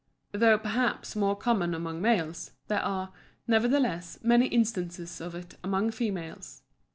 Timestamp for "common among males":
1.35-2.53